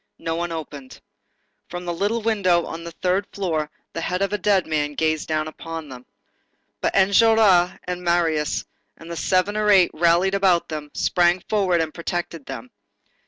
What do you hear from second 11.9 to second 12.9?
protected them.